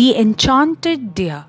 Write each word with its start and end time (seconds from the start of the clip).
The 0.00 0.16
Enchanted 0.16 1.14
Deer. 1.14 1.44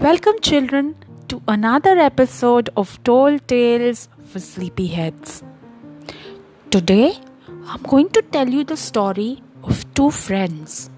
Welcome, 0.00 0.38
children, 0.42 0.96
to 1.28 1.40
another 1.48 1.98
episode 1.98 2.68
of 2.76 3.02
Tall 3.04 3.38
Tales 3.38 4.10
for 4.26 4.38
Sleepyheads. 4.38 5.42
Today, 6.70 7.14
I'm 7.64 7.82
going 7.84 8.10
to 8.10 8.20
tell 8.20 8.46
you 8.46 8.64
the 8.64 8.76
story 8.76 9.42
of 9.64 9.82
two 9.94 10.10
friends. 10.10 10.90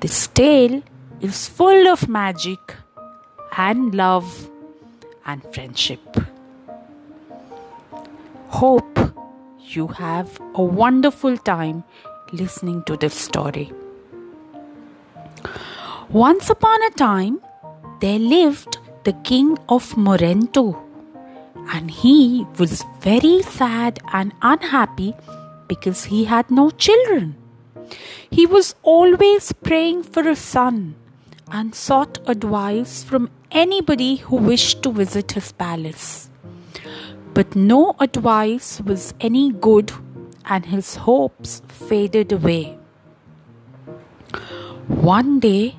This 0.00 0.26
tale 0.28 0.82
is 1.20 1.46
full 1.46 1.86
of 1.86 2.08
magic 2.08 2.74
and 3.58 3.94
love 3.94 4.48
and 5.26 5.42
friendship. 5.52 6.16
Hope 8.48 8.98
you 9.64 9.88
have 9.88 10.40
a 10.54 10.62
wonderful 10.62 11.36
time 11.36 11.84
listening 12.32 12.84
to 12.84 12.96
this 12.96 13.12
story. 13.12 13.70
Once 16.10 16.48
upon 16.48 16.80
a 16.84 16.90
time, 16.90 17.40
there 18.00 18.18
lived 18.18 18.78
the 19.02 19.12
king 19.24 19.58
of 19.68 19.96
Morento, 19.96 20.80
and 21.70 21.90
he 21.90 22.46
was 22.58 22.84
very 23.00 23.42
sad 23.42 23.98
and 24.12 24.32
unhappy 24.40 25.14
because 25.66 26.04
he 26.04 26.24
had 26.24 26.48
no 26.48 26.70
children. 26.70 27.34
He 28.30 28.46
was 28.46 28.76
always 28.84 29.52
praying 29.52 30.04
for 30.04 30.28
a 30.28 30.36
son 30.36 30.94
and 31.50 31.74
sought 31.74 32.18
advice 32.28 33.02
from 33.02 33.28
anybody 33.50 34.16
who 34.16 34.36
wished 34.36 34.84
to 34.84 34.92
visit 34.92 35.32
his 35.32 35.50
palace. 35.50 36.30
But 37.34 37.56
no 37.56 37.96
advice 37.98 38.80
was 38.80 39.12
any 39.20 39.50
good, 39.50 39.90
and 40.44 40.66
his 40.66 40.94
hopes 40.94 41.62
faded 41.66 42.30
away. 42.30 42.78
One 44.86 45.40
day, 45.40 45.76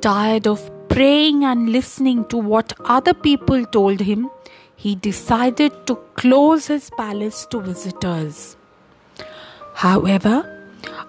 tired 0.00 0.46
of 0.46 0.70
praying 0.88 1.44
and 1.44 1.68
listening 1.70 2.24
to 2.26 2.36
what 2.36 2.72
other 2.84 3.14
people 3.14 3.64
told 3.66 4.00
him, 4.00 4.30
he 4.76 4.94
decided 4.94 5.72
to 5.86 5.96
close 6.14 6.66
his 6.66 6.90
palace 6.96 7.46
to 7.50 7.60
visitors. 7.60 8.56
However, 9.74 10.36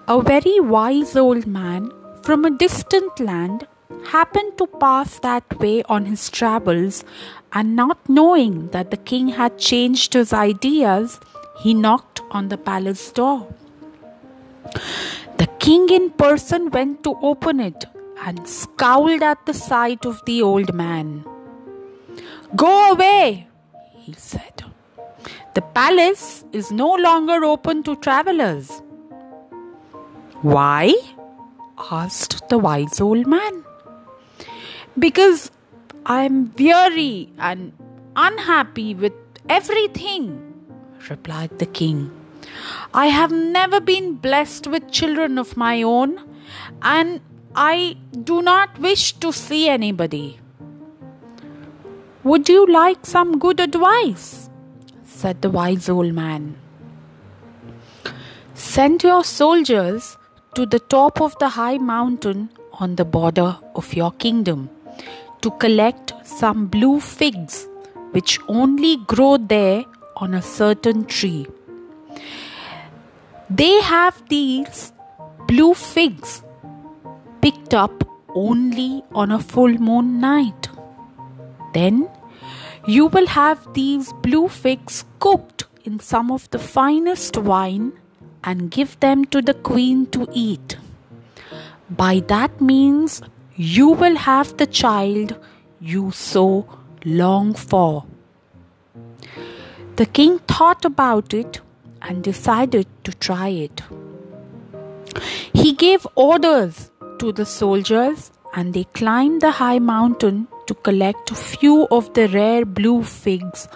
a 0.06 0.20
very 0.22 0.60
wise 0.60 1.16
old 1.16 1.46
man 1.46 1.90
from 2.22 2.44
a 2.44 2.50
distant 2.50 3.18
land 3.18 3.66
happened 4.06 4.58
to 4.58 4.66
pass 4.66 5.18
that 5.20 5.58
way 5.58 5.82
on 5.84 6.06
his 6.06 6.28
travels, 6.30 7.04
and 7.52 7.76
not 7.76 8.08
knowing 8.08 8.68
that 8.68 8.90
the 8.90 8.96
king 8.96 9.28
had 9.28 9.58
changed 9.58 10.14
his 10.14 10.32
ideas, 10.32 11.18
he 11.60 11.74
knocked 11.74 12.20
on 12.30 12.48
the 12.48 12.58
palace 12.58 13.10
door. 13.12 13.48
The 15.38 15.48
king 15.58 15.88
in 15.90 16.10
person 16.10 16.70
went 16.70 17.02
to 17.04 17.16
open 17.22 17.60
it 17.60 17.84
and 18.24 18.48
scowled 18.48 19.22
at 19.22 19.44
the 19.46 19.54
sight 19.54 20.04
of 20.06 20.20
the 20.26 20.40
old 20.42 20.72
man. 20.74 21.24
Go 22.54 22.92
away, 22.92 23.48
he 23.94 24.12
said. 24.12 24.64
The 25.54 25.62
palace 25.62 26.44
is 26.52 26.70
no 26.70 26.94
longer 26.94 27.44
open 27.44 27.82
to 27.84 27.96
travelers. 27.96 28.82
Why? 30.42 30.94
asked 31.90 32.48
the 32.48 32.58
wise 32.58 33.00
old 33.00 33.26
man. 33.26 33.64
Because 34.98 35.50
I 36.06 36.22
am 36.22 36.54
weary 36.58 37.30
and 37.38 37.72
unhappy 38.16 38.94
with 38.94 39.12
everything, 39.48 40.54
replied 41.10 41.58
the 41.58 41.66
king. 41.66 42.10
I 42.94 43.06
have 43.06 43.32
never 43.32 43.80
been 43.80 44.14
blessed 44.14 44.66
with 44.66 44.90
children 44.90 45.38
of 45.38 45.56
my 45.56 45.82
own, 45.82 46.18
and 46.82 47.20
I 47.54 47.96
do 48.24 48.40
not 48.40 48.78
wish 48.78 49.12
to 49.14 49.30
see 49.30 49.68
anybody. 49.68 50.40
Would 52.24 52.48
you 52.48 52.66
like 52.66 53.04
some 53.04 53.38
good 53.38 53.60
advice? 53.60 54.48
said 55.04 55.42
the 55.42 55.50
wise 55.50 55.88
old 55.90 56.14
man. 56.14 56.56
Send 58.54 59.02
your 59.02 59.22
soldiers 59.22 60.16
to 60.54 60.64
the 60.64 60.78
top 60.78 61.20
of 61.20 61.36
the 61.40 61.50
high 61.50 61.76
mountain 61.76 62.48
on 62.80 62.96
the 62.96 63.04
border 63.04 63.58
of 63.74 63.92
your 63.92 64.12
kingdom 64.12 64.70
to 65.42 65.50
collect 65.50 66.14
some 66.24 66.68
blue 66.68 67.00
figs 67.00 67.68
which 68.12 68.38
only 68.48 68.96
grow 68.96 69.36
there 69.36 69.84
on 70.16 70.32
a 70.32 70.40
certain 70.40 71.04
tree. 71.04 71.46
They 73.50 73.80
have 73.82 74.26
these 74.28 74.92
blue 75.46 75.74
figs 75.74 76.42
picked 77.42 77.74
up 77.74 78.04
only 78.34 79.02
on 79.12 79.32
a 79.32 79.38
full 79.38 79.72
moon 79.88 80.20
night. 80.20 80.68
Then 81.74 82.08
you 82.86 83.06
will 83.06 83.26
have 83.26 83.74
these 83.74 84.12
blue 84.22 84.48
figs 84.48 85.04
cooked 85.18 85.64
in 85.84 85.98
some 86.00 86.30
of 86.30 86.48
the 86.50 86.58
finest 86.58 87.36
wine 87.36 87.92
and 88.44 88.70
give 88.70 88.98
them 89.00 89.24
to 89.26 89.42
the 89.42 89.54
queen 89.54 90.06
to 90.06 90.28
eat. 90.32 90.76
By 91.90 92.20
that 92.28 92.60
means, 92.60 93.20
you 93.56 93.88
will 93.88 94.16
have 94.16 94.56
the 94.56 94.66
child 94.66 95.36
you 95.80 96.10
so 96.12 96.66
long 97.04 97.54
for. 97.54 98.04
The 99.96 100.06
king 100.06 100.38
thought 100.40 100.84
about 100.84 101.34
it 101.34 101.60
and 102.00 102.22
decided 102.22 102.86
to 103.04 103.12
try 103.12 103.48
it. 103.48 103.82
He 105.52 105.72
gave 105.72 106.06
orders 106.14 106.90
to 107.22 107.32
the 107.40 107.46
soldiers 107.46 108.30
and 108.54 108.74
they 108.74 108.84
climbed 109.00 109.40
the 109.40 109.52
high 109.62 109.78
mountain 109.78 110.46
to 110.66 110.74
collect 110.86 111.30
a 111.30 111.34
few 111.34 111.86
of 111.96 112.12
the 112.14 112.26
rare 112.28 112.64
blue 112.64 113.02
figs 113.02 113.68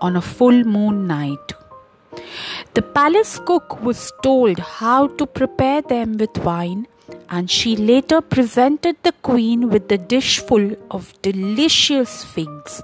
on 0.00 0.16
a 0.16 0.22
full 0.36 0.64
moon 0.64 1.06
night. 1.06 1.52
The 2.74 2.82
palace 2.82 3.38
cook 3.50 3.80
was 3.82 4.00
told 4.22 4.58
how 4.58 5.08
to 5.18 5.26
prepare 5.26 5.82
them 5.82 6.16
with 6.16 6.38
wine, 6.38 6.86
and 7.28 7.50
she 7.50 7.76
later 7.76 8.20
presented 8.20 8.96
the 9.02 9.12
queen 9.28 9.68
with 9.68 9.92
a 9.92 9.98
dish 9.98 10.32
full 10.40 10.66
of 10.90 11.12
delicious 11.22 12.24
figs. 12.24 12.82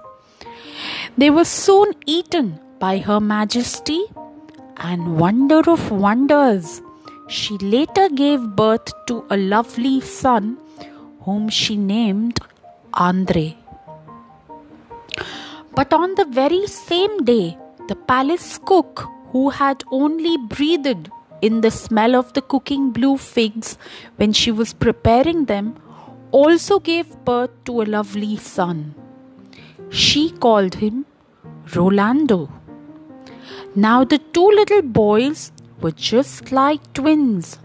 They 1.19 1.31
were 1.31 1.45
soon 1.45 1.95
eaten 2.07 2.61
by 2.79 2.99
Her 2.99 3.21
Majesty, 3.21 4.05
and 4.77 5.19
wonder 5.19 5.63
of 5.71 5.91
wonders, 5.91 6.81
she 7.39 7.57
later 7.59 8.09
gave 8.09 8.45
birth 8.61 8.93
to 9.07 9.25
a 9.31 9.37
lovely 9.37 10.01
son 10.01 10.59
whom 11.25 11.49
she 11.49 11.77
named 11.77 12.41
Andre. 12.93 13.57
But 15.77 15.93
on 15.93 16.17
the 16.17 16.25
very 16.25 16.67
same 16.67 17.25
day, 17.25 17.57
the 17.87 17.95
palace 17.95 18.59
cook, 18.65 19.07
who 19.31 19.51
had 19.51 19.85
only 19.93 20.37
breathed 20.39 21.09
in 21.41 21.61
the 21.61 21.71
smell 21.71 22.17
of 22.17 22.33
the 22.33 22.43
cooking 22.43 22.91
blue 22.91 23.17
figs 23.17 23.79
when 24.17 24.33
she 24.33 24.51
was 24.51 24.73
preparing 24.73 25.45
them, 25.45 25.77
also 26.33 26.81
gave 26.81 27.17
birth 27.25 27.53
to 27.65 27.81
a 27.81 27.91
lovely 27.97 28.37
son. 28.37 28.95
She 29.91 30.31
called 30.33 30.75
him 30.75 31.07
Rolando. 31.77 32.51
Now 33.77 34.03
the 34.03 34.19
two 34.19 34.49
little 34.49 34.83
boys 34.83 35.53
were 35.81 35.93
just 35.93 36.53
like 36.53 36.93
twins. 36.93 37.59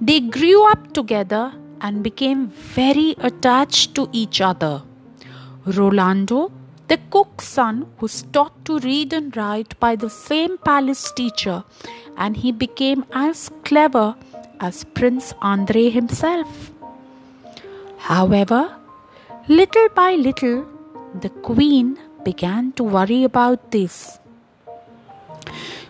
They 0.00 0.20
grew 0.20 0.66
up 0.70 0.92
together 0.92 1.52
and 1.80 2.02
became 2.02 2.48
very 2.48 3.14
attached 3.18 3.94
to 3.96 4.08
each 4.12 4.40
other. 4.40 4.82
Rolando, 5.64 6.50
the 6.88 6.98
cook's 7.10 7.46
son, 7.46 7.86
was 8.00 8.22
taught 8.32 8.64
to 8.64 8.78
read 8.80 9.12
and 9.12 9.36
write 9.36 9.78
by 9.80 9.96
the 9.96 10.10
same 10.10 10.58
palace 10.58 11.12
teacher, 11.12 11.64
and 12.16 12.36
he 12.36 12.52
became 12.52 13.04
as 13.12 13.50
clever 13.64 14.14
as 14.60 14.84
Prince 14.84 15.34
Andre 15.40 15.88
himself. 15.90 16.70
However, 17.98 18.76
little 19.48 19.88
by 19.94 20.14
little, 20.14 20.66
the 21.20 21.30
queen 21.30 21.98
began 22.24 22.72
to 22.72 22.84
worry 22.84 23.24
about 23.24 23.70
this. 23.70 24.18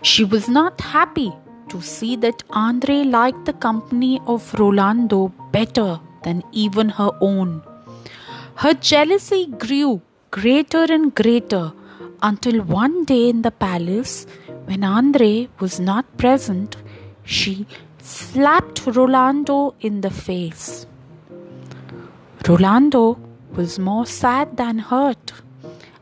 She 0.01 0.23
was 0.23 0.47
not 0.49 0.81
happy 0.81 1.33
to 1.73 1.81
see 1.81 2.15
that 2.23 2.43
Andre 2.51 2.97
liked 3.17 3.45
the 3.49 3.57
company 3.67 4.13
of 4.33 4.53
Rolando 4.61 5.19
better 5.51 5.99
than 6.23 6.43
even 6.63 6.89
her 6.99 7.11
own. 7.19 7.61
Her 8.63 8.73
jealousy 8.91 9.43
grew 9.65 10.01
greater 10.39 10.85
and 10.95 11.13
greater 11.21 11.65
until 12.21 12.61
one 12.61 13.03
day 13.05 13.23
in 13.29 13.41
the 13.41 13.51
palace, 13.51 14.25
when 14.67 14.83
Andre 14.83 15.49
was 15.59 15.79
not 15.79 16.05
present, 16.17 16.77
she 17.23 17.65
slapped 17.99 18.85
Rolando 18.85 19.75
in 19.81 20.01
the 20.05 20.09
face. 20.09 20.85
Rolando 22.47 23.19
was 23.57 23.77
more 23.89 24.05
sad 24.05 24.57
than 24.57 24.79
hurt, 24.91 25.33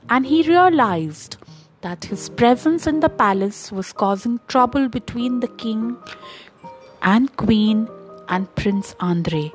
and 0.09 0.25
he 0.25 0.41
realized 0.43 1.37
that 1.81 2.05
his 2.05 2.29
presence 2.29 2.85
in 2.87 2.99
the 2.99 3.09
palace 3.09 3.71
was 3.71 3.91
causing 3.91 4.39
trouble 4.47 4.87
between 4.87 5.39
the 5.39 5.47
king 5.47 5.97
and 7.01 7.35
queen 7.37 7.87
and 8.27 8.53
Prince 8.55 8.95
Andre. 8.99 9.51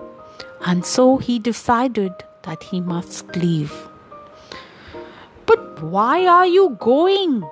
and 0.70 0.84
so 0.84 1.02
he 1.24 1.38
decided 1.38 2.12
that 2.44 2.62
he 2.68 2.80
must 2.80 3.36
leave. 3.36 3.74
But 5.50 5.82
why 5.82 6.26
are 6.26 6.46
you 6.46 6.76
going? 6.80 7.44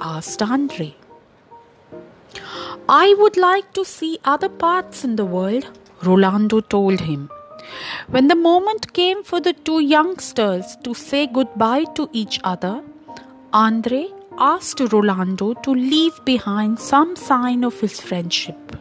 asked 0.00 0.42
Andre. 0.42 0.94
I 2.88 3.14
would 3.18 3.36
like 3.36 3.72
to 3.78 3.84
see 3.84 4.18
other 4.24 4.48
parts 4.48 5.04
in 5.04 5.16
the 5.16 5.24
world, 5.24 5.66
Rolando 6.02 6.60
told 6.60 7.00
him. 7.00 7.30
When 8.08 8.28
the 8.28 8.34
moment 8.34 8.92
came 8.92 9.22
for 9.22 9.40
the 9.40 9.52
two 9.52 9.80
youngsters 9.80 10.76
to 10.84 10.94
say 10.94 11.26
goodbye 11.26 11.84
to 11.96 12.08
each 12.12 12.40
other, 12.44 12.82
Andre 13.52 14.08
asked 14.38 14.80
Rolando 14.92 15.54
to 15.54 15.70
leave 15.70 16.24
behind 16.24 16.78
some 16.78 17.16
sign 17.16 17.64
of 17.64 17.80
his 17.80 18.00
friendship. 18.00 18.76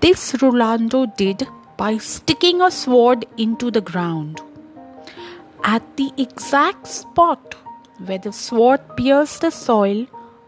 This 0.00 0.34
Rolando 0.42 1.06
did 1.06 1.46
by 1.76 1.98
sticking 1.98 2.60
a 2.60 2.70
sword 2.70 3.26
into 3.36 3.70
the 3.70 3.80
ground. 3.80 4.40
At 5.62 5.96
the 5.96 6.10
exact 6.16 6.86
spot 6.86 7.54
where 8.04 8.18
the 8.18 8.32
sword 8.32 8.80
pierced 8.96 9.42
the 9.42 9.50
soil, 9.50 10.06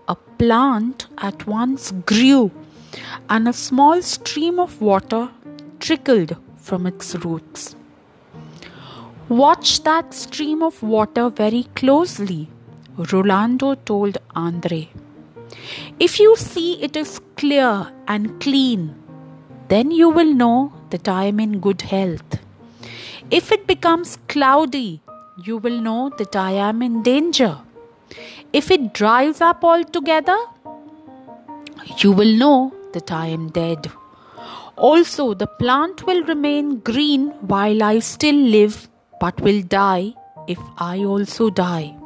a 0.08 0.14
plant 0.14 1.06
at 1.18 1.46
once 1.46 1.92
grew 2.06 2.50
and 3.28 3.46
a 3.48 3.52
small 3.52 4.02
stream 4.02 4.58
of 4.58 4.80
water 4.80 5.28
trickled 5.78 6.36
from 6.56 6.86
its 6.86 7.14
roots. 7.16 7.76
Watch 9.28 9.82
that 9.84 10.12
stream 10.12 10.62
of 10.62 10.82
water 10.82 11.28
very 11.30 11.64
closely, 11.76 12.48
Rolando 13.12 13.74
told 13.74 14.18
Andre. 14.34 14.88
If 15.98 16.20
you 16.20 16.36
see 16.36 16.82
it 16.82 16.96
is 16.96 17.20
clear 17.36 17.90
and 18.06 18.40
clean, 18.40 18.94
then 19.68 19.90
you 19.90 20.08
will 20.08 20.32
know 20.34 20.72
that 20.90 21.08
I 21.08 21.24
am 21.24 21.40
in 21.40 21.60
good 21.60 21.82
health. 21.82 22.38
If 23.30 23.52
it 23.52 23.66
becomes 23.66 24.18
cloudy, 24.28 25.02
you 25.44 25.56
will 25.56 25.80
know 25.80 26.10
that 26.18 26.36
I 26.36 26.52
am 26.52 26.82
in 26.82 27.02
danger. 27.02 27.58
If 28.52 28.70
it 28.70 28.92
dries 28.92 29.40
up 29.40 29.64
altogether, 29.64 30.38
you 31.98 32.12
will 32.12 32.36
know 32.36 32.74
that 32.92 33.12
I 33.12 33.28
am 33.28 33.48
dead. 33.50 33.90
Also, 34.76 35.34
the 35.34 35.46
plant 35.46 36.06
will 36.06 36.24
remain 36.24 36.78
green 36.80 37.28
while 37.52 37.82
I 37.82 38.00
still 38.00 38.34
live, 38.34 38.88
but 39.20 39.40
will 39.40 39.62
die 39.62 40.14
if 40.48 40.58
I 40.78 41.04
also 41.04 41.50
die. 41.50 41.99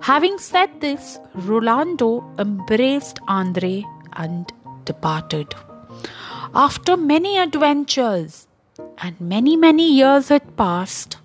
Having 0.00 0.38
said 0.38 0.80
this, 0.80 1.18
Rolando 1.34 2.24
embraced 2.38 3.18
Andre 3.26 3.84
and 4.12 4.52
departed. 4.84 5.54
After 6.54 6.96
many 6.96 7.38
adventures, 7.38 8.46
and 8.98 9.20
many, 9.20 9.56
many 9.56 9.90
years 9.92 10.28
had 10.28 10.56
passed, 10.56 11.18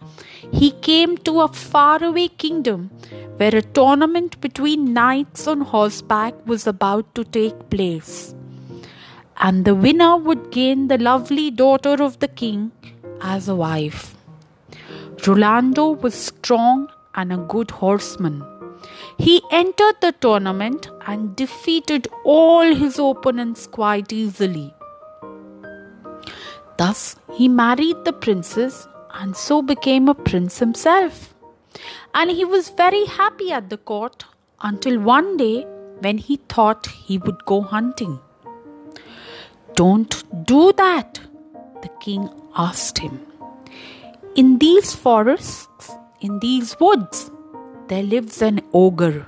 he 0.51 0.71
came 0.71 1.17
to 1.19 1.41
a 1.41 1.47
faraway 1.47 2.27
kingdom 2.27 2.89
where 3.37 3.55
a 3.55 3.61
tournament 3.61 4.39
between 4.41 4.93
knights 4.93 5.47
on 5.47 5.61
horseback 5.61 6.33
was 6.45 6.67
about 6.67 7.13
to 7.15 7.23
take 7.23 7.69
place. 7.69 8.33
And 9.37 9.65
the 9.65 9.75
winner 9.75 10.17
would 10.17 10.51
gain 10.51 10.87
the 10.87 10.97
lovely 10.97 11.49
daughter 11.49 12.01
of 12.03 12.19
the 12.19 12.27
king 12.27 12.71
as 13.21 13.47
a 13.47 13.55
wife. 13.55 14.15
Rolando 15.25 15.91
was 15.91 16.15
strong 16.15 16.89
and 17.15 17.31
a 17.31 17.37
good 17.37 17.71
horseman. 17.71 18.50
He 19.17 19.41
entered 19.51 19.95
the 20.01 20.11
tournament 20.13 20.89
and 21.07 21.35
defeated 21.35 22.07
all 22.23 22.73
his 22.73 22.99
opponents 22.99 23.67
quite 23.67 24.11
easily. 24.11 24.73
Thus, 26.77 27.15
he 27.33 27.47
married 27.47 28.05
the 28.05 28.13
princess 28.13 28.87
and 29.13 29.35
so 29.35 29.61
became 29.61 30.07
a 30.07 30.15
prince 30.15 30.59
himself. 30.59 31.33
And 32.13 32.31
he 32.31 32.45
was 32.45 32.69
very 32.69 33.05
happy 33.05 33.51
at 33.51 33.69
the 33.69 33.77
court 33.77 34.25
until 34.61 34.99
one 34.99 35.37
day 35.37 35.65
when 35.99 36.17
he 36.17 36.37
thought 36.49 36.87
he 36.87 37.17
would 37.17 37.45
go 37.45 37.61
hunting. 37.61 38.19
Don't 39.75 40.23
do 40.45 40.73
that, 40.73 41.19
the 41.81 41.89
king 41.99 42.29
asked 42.55 42.97
him. 42.97 43.19
In 44.35 44.57
these 44.57 44.93
forests, 44.95 45.91
in 46.19 46.39
these 46.39 46.79
woods, 46.79 47.31
there 47.91 48.07
lives 48.11 48.41
an 48.41 48.61
ogre 48.71 49.27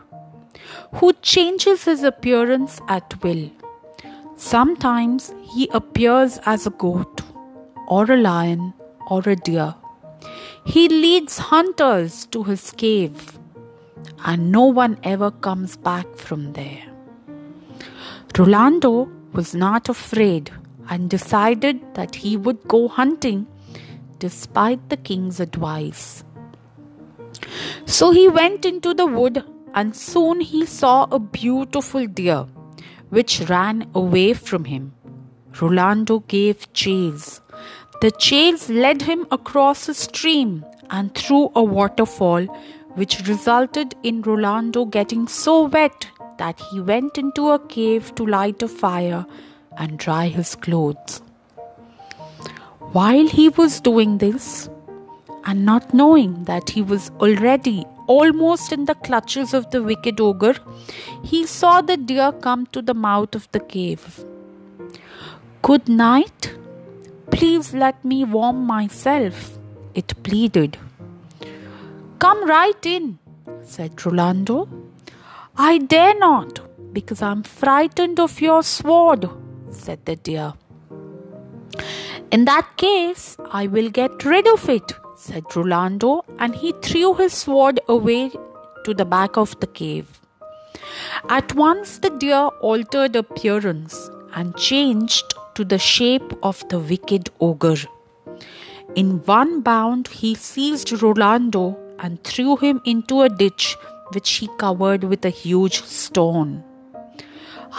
who 0.96 1.12
changes 1.34 1.84
his 1.90 2.02
appearance 2.12 2.80
at 2.88 3.16
will. 3.24 3.44
Sometimes 4.38 5.34
he 5.54 5.70
appears 5.74 6.40
as 6.46 6.66
a 6.66 6.70
goat, 6.84 7.22
or 7.88 8.04
a 8.10 8.18
lion, 8.18 8.74
or 9.10 9.22
a 9.26 9.36
deer. 9.36 9.76
He 10.66 10.88
leads 10.88 11.38
hunters 11.38 12.26
to 12.28 12.44
his 12.44 12.72
cave, 12.72 13.38
and 14.26 14.52
no 14.52 14.66
one 14.82 14.98
ever 15.04 15.30
comes 15.32 15.76
back 15.76 16.16
from 16.16 16.54
there. 16.54 16.84
Rolando 18.38 19.10
was 19.34 19.54
not 19.54 19.90
afraid 19.90 20.52
and 20.90 21.10
decided 21.10 21.82
that 21.96 22.16
he 22.16 22.38
would 22.38 22.68
go 22.68 22.88
hunting 22.88 23.46
despite 24.20 24.90
the 24.90 24.98
king's 24.98 25.40
advice. 25.42 26.24
So 27.86 28.12
he 28.12 28.28
went 28.28 28.66
into 28.66 28.94
the 28.94 29.06
wood 29.06 29.44
and 29.74 29.96
soon 29.96 30.42
he 30.42 30.66
saw 30.66 31.08
a 31.12 31.20
beautiful 31.20 32.08
deer 32.08 32.46
which 33.10 33.42
ran 33.50 33.90
away 33.94 34.34
from 34.34 34.66
him. 34.66 34.94
Rolando 35.62 36.20
gave 36.20 36.72
chase. 36.74 37.42
The 38.02 38.12
chase 38.12 38.70
led 38.70 39.04
him 39.04 39.28
across 39.32 39.88
a 39.88 39.94
stream 39.94 40.66
and 40.90 41.14
through 41.14 41.52
a 41.56 41.64
waterfall, 41.64 42.46
which 42.96 43.28
resulted 43.28 43.96
in 44.04 44.22
Rolando 44.22 44.86
getting 44.86 45.28
so 45.28 45.64
wet 45.68 46.08
that 46.38 46.60
he 46.72 46.80
went 46.80 47.18
into 47.18 47.52
a 47.52 47.60
cave 47.60 48.14
to 48.16 48.26
light 48.26 48.64
a 48.64 48.68
fire 48.68 49.26
and 49.78 49.98
dry 49.98 50.28
his 50.28 50.56
clothes. 50.56 51.22
While 52.92 53.28
he 53.28 53.50
was 53.50 53.80
doing 53.80 54.18
this, 54.18 54.70
and 55.46 55.66
not 55.66 55.94
knowing 55.94 56.44
that 56.46 56.70
he 56.72 56.82
was 56.82 57.12
already 57.20 57.86
almost 58.08 58.72
in 58.72 58.86
the 58.86 58.96
clutches 58.96 59.54
of 59.54 59.70
the 59.72 59.82
wicked 59.82 60.20
ogre, 60.20 60.56
he 61.24 61.46
saw 61.46 61.82
the 61.82 61.98
deer 61.98 62.32
come 62.32 62.66
to 62.68 62.82
the 62.82 62.94
mouth 62.94 63.36
of 63.36 63.48
the 63.52 63.60
cave. 63.60 64.26
Good 65.62 65.88
night. 65.88 66.56
Please 67.32 67.74
let 67.74 68.04
me 68.06 68.24
warm 68.24 68.66
myself, 68.66 69.58
it 69.96 70.22
pleaded. 70.24 70.78
Come 72.20 72.46
right 72.48 72.86
in, 72.86 73.20
said 73.64 74.06
Rolando. 74.06 74.70
I 75.56 75.78
dare 75.78 76.18
not, 76.18 76.60
because 76.94 77.22
I'm 77.22 77.44
frightened 77.44 78.20
of 78.20 78.40
your 78.42 78.62
sword, 78.64 79.30
said 79.72 80.06
the 80.06 80.16
deer. 80.16 80.54
In 82.32 82.46
that 82.46 82.78
case, 82.78 83.38
I 83.52 83.68
will 83.68 83.90
get 83.90 84.26
rid 84.26 84.48
of 84.48 84.68
it, 84.70 84.94
said 85.26 85.56
Rolando, 85.56 86.26
and 86.38 86.56
he 86.56 86.74
threw 86.82 87.14
his 87.14 87.34
sword 87.34 87.80
away 87.88 88.32
to 88.86 88.94
the 88.94 89.06
back 89.06 89.38
of 89.38 89.58
the 89.60 89.68
cave. 89.68 90.20
At 91.30 91.56
once 91.56 92.00
the 92.00 92.10
deer 92.10 92.50
altered 92.72 93.16
appearance 93.16 94.10
and 94.36 94.58
changed 94.58 95.34
to 95.56 95.64
the 95.64 95.80
shape 95.80 96.34
of 96.44 96.68
the 96.70 96.80
wicked 96.80 97.30
ogre. 97.40 97.82
In 98.96 99.20
one 99.26 99.62
bound, 99.62 100.08
he 100.08 100.36
seized 100.36 100.92
Rolando 101.02 101.78
and 102.00 102.24
threw 102.24 102.58
him 102.58 102.82
into 102.86 103.22
a 103.22 103.30
ditch 103.30 103.76
which 104.14 104.32
he 104.32 104.50
covered 104.58 105.04
with 105.04 105.26
a 105.26 105.30
huge 105.30 105.84
stone. 105.84 106.64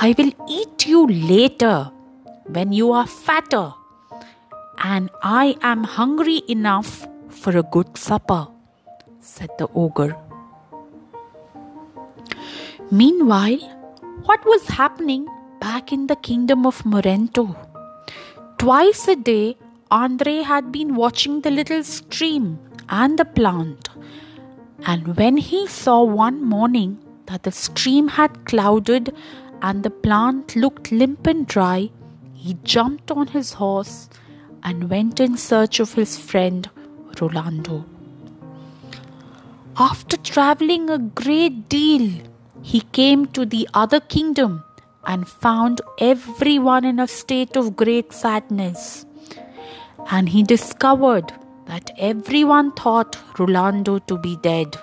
I 0.01 0.15
will 0.19 0.33
eat 0.49 0.87
you 0.87 1.07
later 1.07 1.91
when 2.47 2.73
you 2.73 2.93
are 2.93 3.07
fatter, 3.07 3.73
and 4.83 5.11
I 5.23 5.57
am 5.63 5.85
hungry 5.85 6.43
enough 6.49 7.07
for 7.45 7.57
a 7.59 7.63
good 7.77 7.97
supper, 7.97 8.43
said 9.21 9.51
the 9.59 9.69
ogre. 9.75 10.17
Meanwhile, 12.91 13.59
what 14.29 14.45
was 14.53 14.69
happening 14.69 15.27
back 15.61 15.93
in 15.93 16.07
the 16.07 16.17
kingdom 16.17 16.67
of 16.67 16.85
Morento? 16.85 17.57
Twice 18.59 19.09
a 19.09 19.17
day, 19.17 19.57
Andre 19.91 20.37
had 20.43 20.73
been 20.73 20.95
watching 20.95 21.41
the 21.43 21.51
little 21.51 21.85
stream 21.85 22.59
and 22.89 23.19
the 23.19 23.25
plant 23.25 23.89
and 24.87 25.17
when 25.17 25.37
he 25.39 25.67
saw 25.67 26.03
one 26.03 26.45
morning 26.45 26.99
that 27.27 27.45
the 27.45 27.53
stream 27.53 28.09
had 28.09 28.45
clouded 28.45 29.15
and 29.63 29.83
the 29.83 29.91
plant 29.91 30.55
looked 30.57 30.93
limp 30.93 31.27
and 31.27 31.47
dry, 31.47 31.91
he 32.35 32.59
jumped 32.65 33.11
on 33.11 33.29
his 33.29 33.55
horse 33.55 34.11
and 34.63 34.91
went 34.91 35.21
in 35.21 35.37
search 35.39 35.81
of 35.81 35.95
his 35.95 36.19
friend 36.19 36.69
Rolando. 37.21 37.85
After 39.77 40.17
traveling 40.17 40.91
a 40.91 40.99
great 40.99 41.69
deal, 41.69 42.23
he 42.63 42.81
came 42.81 43.27
to 43.27 43.45
the 43.45 43.69
other 43.75 44.01
kingdom 44.01 44.63
and 45.07 45.29
found 45.29 45.81
everyone 45.99 46.85
in 46.85 46.99
a 46.99 47.07
state 47.07 47.57
of 47.57 47.77
great 47.77 48.13
sadness. 48.13 49.05
and 50.11 50.29
he 50.29 50.43
discovered 50.43 51.33
that 51.67 51.91
everyone 51.99 52.73
thought 52.73 53.17
Rolando 53.39 53.99
to 54.01 54.19
be 54.19 54.37
dead. 54.37 54.77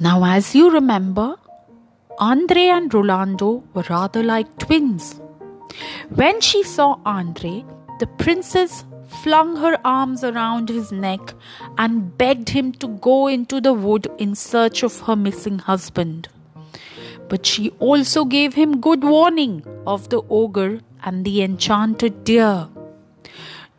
Now, 0.00 0.24
as 0.24 0.54
you 0.54 0.70
remember, 0.70 1.36
Andre 2.18 2.66
and 2.66 2.92
Rolando 2.92 3.62
were 3.74 3.84
rather 3.88 4.22
like 4.22 4.58
twins. 4.58 5.20
When 6.08 6.40
she 6.40 6.62
saw 6.62 6.98
Andre, 7.04 7.64
the 8.00 8.06
princess 8.06 8.84
flung 9.08 9.56
her 9.56 9.78
arms 9.84 10.24
around 10.24 10.68
his 10.68 10.92
neck 10.92 11.34
and 11.78 12.16
begged 12.18 12.50
him 12.50 12.72
to 12.72 12.88
go 12.88 13.26
into 13.26 13.60
the 13.60 13.72
wood 13.72 14.08
in 14.18 14.34
search 14.34 14.82
of 14.82 15.00
her 15.00 15.16
missing 15.16 15.58
husband. 15.58 16.28
But 17.28 17.46
she 17.46 17.70
also 17.78 18.24
gave 18.24 18.54
him 18.54 18.80
good 18.80 19.02
warning 19.02 19.64
of 19.86 20.08
the 20.08 20.22
ogre 20.30 20.80
and 21.02 21.24
the 21.24 21.42
enchanted 21.42 22.24
deer. 22.24 22.68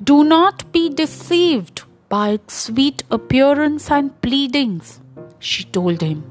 Do 0.03 0.23
not 0.23 0.71
be 0.71 0.89
deceived 0.89 1.83
by 2.09 2.29
its 2.29 2.53
sweet 2.53 3.03
appearance 3.11 3.89
and 3.91 4.19
pleadings, 4.21 5.01
she 5.39 5.63
told 5.63 6.01
him. 6.01 6.23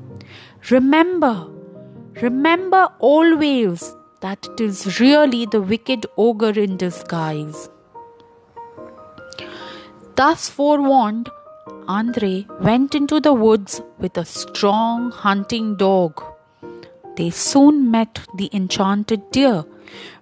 Remember, 0.71 1.49
remember 2.23 2.89
always 2.99 3.95
that 4.21 4.47
it 4.53 4.61
is 4.61 5.01
really 5.01 5.47
the 5.47 5.61
wicked 5.61 6.07
ogre 6.17 6.59
in 6.59 6.77
disguise. 6.77 7.69
Thus 10.17 10.49
forewarned, 10.49 11.29
Andre 11.87 12.47
went 12.61 12.95
into 12.95 13.21
the 13.21 13.35
woods 13.35 13.83
with 13.99 14.17
a 14.17 14.25
strong 14.25 15.11
hunting 15.11 15.77
dog. 15.77 16.23
They 17.17 17.29
soon 17.29 17.91
met 17.91 18.21
the 18.35 18.49
enchanted 18.53 19.31
deer, 19.31 19.65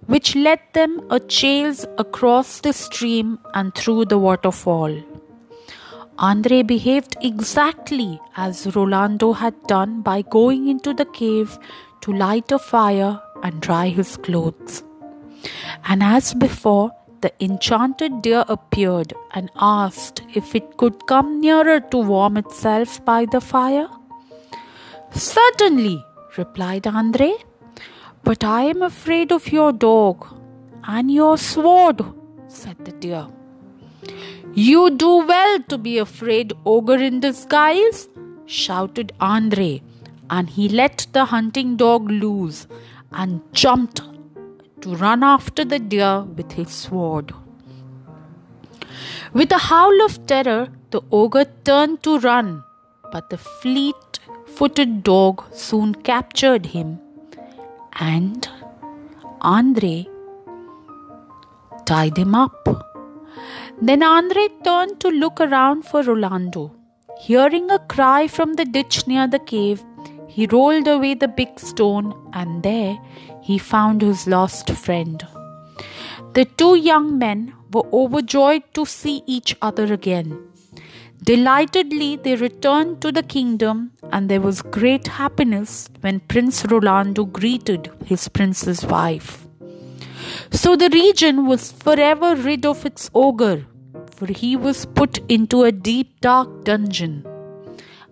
which 0.05 0.35
led 0.35 0.59
them 0.73 0.99
a 1.09 1.21
chase 1.21 1.85
across 1.97 2.59
the 2.59 2.73
stream 2.73 3.39
and 3.53 3.73
through 3.73 4.05
the 4.05 4.17
waterfall. 4.17 4.93
Andre 6.17 6.61
behaved 6.61 7.15
exactly 7.21 8.19
as 8.35 8.75
Rolando 8.75 9.31
had 9.31 9.55
done 9.67 10.01
by 10.01 10.23
going 10.23 10.67
into 10.67 10.93
the 10.93 11.05
cave 11.05 11.57
to 12.01 12.11
light 12.11 12.51
a 12.51 12.59
fire 12.59 13.21
and 13.43 13.61
dry 13.61 13.87
his 13.87 14.17
clothes. 14.17 14.83
And 15.85 16.03
as 16.03 16.33
before, 16.33 16.91
the 17.25 17.33
enchanted 17.43 18.21
deer 18.21 18.43
appeared 18.55 19.13
and 19.33 19.49
asked 19.67 20.21
if 20.39 20.53
it 20.59 20.77
could 20.77 21.07
come 21.07 21.29
nearer 21.41 21.79
to 21.91 21.97
warm 21.97 22.37
itself 22.37 23.03
by 23.03 23.25
the 23.25 23.41
fire. 23.41 23.87
Certainly, 25.11 26.05
replied 26.37 26.85
Andre, 26.85 27.33
but 28.23 28.43
I 28.43 28.61
am 28.73 28.83
afraid 28.83 29.31
of 29.31 29.51
your 29.51 29.71
dog 29.71 30.27
and 30.85 31.09
your 31.09 31.37
sword, 31.37 32.03
said 32.47 32.77
the 32.85 32.91
deer. 32.91 33.27
You 34.53 34.91
do 34.91 35.25
well 35.25 35.59
to 35.69 35.77
be 35.79 35.97
afraid, 35.97 36.53
ogre 36.63 37.01
in 37.09 37.21
disguise, 37.21 38.07
shouted 38.45 39.13
Andre, 39.19 39.81
and 40.29 40.49
he 40.49 40.69
let 40.69 41.07
the 41.13 41.25
hunting 41.25 41.75
dog 41.75 42.11
loose 42.11 42.67
and 43.11 43.41
jumped 43.51 44.01
to 44.85 44.95
run 44.95 45.23
after 45.23 45.65
the 45.65 45.79
deer 45.91 46.15
with 46.37 46.51
his 46.51 46.69
sword. 46.69 47.33
With 49.33 49.51
a 49.51 49.61
howl 49.67 50.01
of 50.07 50.25
terror, 50.27 50.67
the 50.91 51.01
ogre 51.11 51.45
turned 51.69 52.03
to 52.03 52.19
run, 52.19 52.63
but 53.11 53.29
the 53.31 53.39
fleet 53.61 54.19
footed 54.57 54.91
dog 55.03 55.43
soon 55.51 55.95
captured 56.09 56.67
him, 56.67 56.99
and 58.11 58.47
Andre 59.41 60.07
tied 61.87 62.17
him 62.17 62.35
up. 62.35 62.69
Then 63.81 64.03
Andre 64.03 64.47
turned 64.63 64.99
to 65.01 65.09
look 65.09 65.41
around 65.41 65.83
for 65.83 66.03
Rolando. 66.03 66.63
Hearing 67.19 67.71
a 67.71 67.79
cry 67.79 68.27
from 68.27 68.53
the 68.53 68.65
ditch 68.65 69.07
near 69.07 69.27
the 69.27 69.39
cave, 69.39 69.83
he 70.35 70.45
rolled 70.47 70.87
away 70.93 71.13
the 71.13 71.29
big 71.39 71.59
stone, 71.59 72.07
and 72.33 72.61
there 72.61 72.97
he 73.41 73.57
found 73.57 74.01
his 74.01 74.27
lost 74.27 74.69
friend. 74.85 75.25
The 76.33 76.43
two 76.43 76.75
young 76.75 77.17
men 77.17 77.53
were 77.71 77.87
overjoyed 77.93 78.63
to 78.73 78.85
see 78.85 79.23
each 79.25 79.55
other 79.61 79.85
again. 79.93 80.29
Delightedly, 81.23 82.17
they 82.17 82.35
returned 82.35 83.01
to 83.01 83.13
the 83.13 83.23
kingdom, 83.23 83.91
and 84.11 84.29
there 84.29 84.41
was 84.41 84.61
great 84.61 85.07
happiness 85.07 85.89
when 86.01 86.19
Prince 86.19 86.65
Rolando 86.65 87.23
greeted 87.23 87.89
his 88.03 88.27
princess 88.27 88.83
wife. 88.83 89.47
So 90.51 90.75
the 90.75 90.89
region 90.89 91.45
was 91.45 91.71
forever 91.71 92.35
rid 92.35 92.65
of 92.65 92.85
its 92.85 93.09
ogre, 93.13 93.65
for 94.17 94.27
he 94.27 94.55
was 94.57 94.85
put 94.85 95.19
into 95.29 95.63
a 95.63 95.71
deep 95.71 96.19
dark 96.19 96.65
dungeon, 96.65 97.25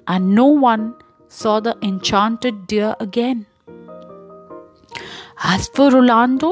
and 0.07 0.33
no 0.33 0.45
one 0.45 0.95
saw 1.39 1.59
the 1.59 1.75
enchanted 1.81 2.67
deer 2.67 2.95
again. 2.99 3.45
As 5.53 5.67
for 5.75 5.89
Rolando, 5.89 6.51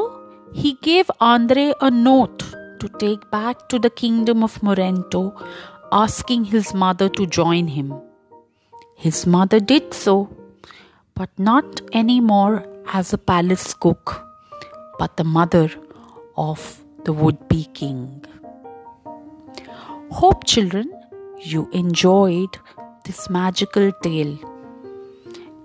he 0.53 0.73
gave 0.81 1.11
Andre 1.19 1.73
a 1.79 1.91
note 1.91 2.43
to 2.79 2.89
take 3.03 3.29
back 3.29 3.69
to 3.69 3.79
the 3.79 3.89
kingdom 3.89 4.43
of 4.43 4.61
Morento, 4.63 5.23
asking 5.91 6.45
his 6.45 6.73
mother 6.73 7.09
to 7.09 7.27
join 7.27 7.67
him. 7.67 7.93
His 8.95 9.25
mother 9.25 9.59
did 9.59 9.93
so, 9.93 10.15
but 11.15 11.29
not 11.37 11.81
any 11.91 12.19
more 12.19 12.65
as 12.91 13.13
a 13.13 13.17
palace 13.17 13.73
cook, 13.73 14.25
but 14.97 15.17
the 15.17 15.23
mother 15.23 15.69
of 16.37 16.83
the 17.05 17.13
would 17.13 17.47
be 17.47 17.65
king. 17.73 18.25
Hope, 20.09 20.45
children, 20.45 20.91
you 21.39 21.69
enjoyed 21.71 22.57
this 23.05 23.29
magical 23.29 23.91
tale. 24.03 24.37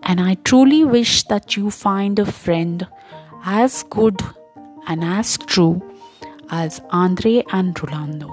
And 0.08 0.20
I 0.20 0.34
truly 0.44 0.84
wish 0.84 1.24
that 1.24 1.56
you 1.56 1.70
find 1.70 2.18
a 2.18 2.24
friend 2.24 2.86
as 3.44 3.82
good 3.90 4.22
and 4.86 5.02
as 5.02 5.36
true 5.36 5.82
as 6.50 6.80
Andre 6.90 7.42
and 7.52 7.76
Rolando. 7.82 8.30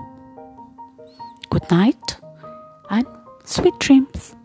Good 1.49 1.69
night 1.71 2.17
and 2.91 3.07
sweet 3.43 3.77
dreams. 3.79 4.35